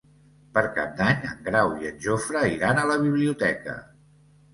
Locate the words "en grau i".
1.31-1.89